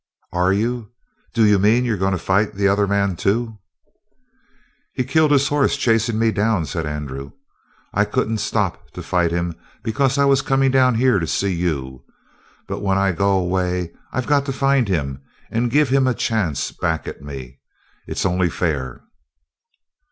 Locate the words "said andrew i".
6.65-8.05